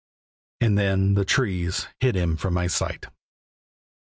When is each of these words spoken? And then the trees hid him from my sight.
And 0.59 0.79
then 0.79 1.13
the 1.13 1.23
trees 1.23 1.85
hid 1.99 2.15
him 2.15 2.35
from 2.35 2.55
my 2.55 2.65
sight. 2.65 3.05